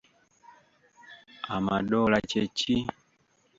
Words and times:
Amadoola 1.55 2.19
kye 2.29 2.43
ki? 2.57 2.75